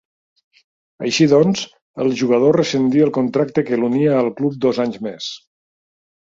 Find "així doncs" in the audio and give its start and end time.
1.07-1.61